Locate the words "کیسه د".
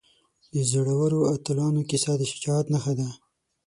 1.89-2.21